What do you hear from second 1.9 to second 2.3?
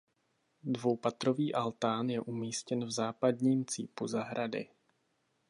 je